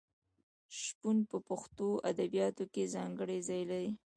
[0.81, 3.91] شپون په پښتو ادبیاتو کې ځانګړی ځای لري.